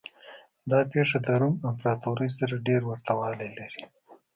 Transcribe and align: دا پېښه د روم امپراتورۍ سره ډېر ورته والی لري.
دا 0.69 0.79
پېښه 0.91 1.17
د 1.25 1.27
روم 1.41 1.55
امپراتورۍ 1.69 2.29
سره 2.39 2.63
ډېر 2.67 2.81
ورته 2.85 3.11
والی 3.19 3.49
لري. 3.59 3.83